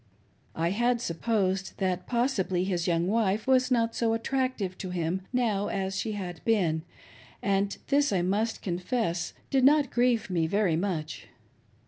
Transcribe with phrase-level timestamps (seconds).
[0.55, 5.67] I had supposed that, possibly, his young wife was not so attractive to him now
[5.67, 6.81] as she had been;
[7.39, 11.27] and this I must confess, did not grieve me very much.